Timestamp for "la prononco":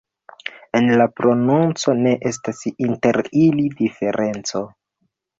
0.99-1.93